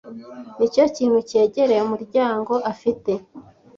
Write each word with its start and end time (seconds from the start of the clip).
Nicyo 0.57 0.83
kintu 0.95 1.19
cyegereye 1.29 1.81
umuryango 1.83 2.53
afite. 2.71 3.11